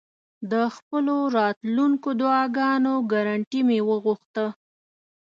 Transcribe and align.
د 0.51 0.53
خپلو 0.75 1.15
راتلونکو 1.37 2.09
دعاګانو 2.21 2.93
ګرنټي 3.11 3.61
مې 3.67 3.79
وغوښته. 3.89 4.45